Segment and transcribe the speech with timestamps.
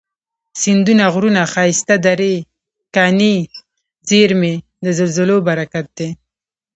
[0.61, 2.35] سیندونه، غرونه، ښایستې درې،
[2.95, 3.35] کاني
[4.09, 6.09] زیرمي، د زلزلو برکت دی